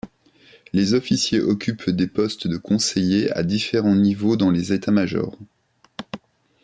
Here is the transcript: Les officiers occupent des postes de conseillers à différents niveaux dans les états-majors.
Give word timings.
Les 0.73 0.95
officiers 0.95 1.39
occupent 1.41 1.91
des 1.91 2.07
postes 2.07 2.47
de 2.47 2.57
conseillers 2.57 3.31
à 3.37 3.43
différents 3.43 3.93
niveaux 3.93 4.35
dans 4.35 4.49
les 4.49 4.73
états-majors. 4.73 5.37